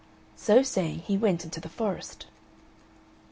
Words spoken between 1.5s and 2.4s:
the forest.